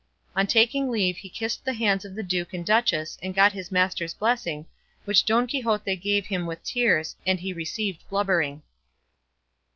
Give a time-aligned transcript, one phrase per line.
[0.35, 3.71] On taking leave he kissed the hands of the duke and duchess and got his
[3.71, 4.65] master's blessing,
[5.05, 8.63] which Don Quixote gave him with tears, and he received blubbering.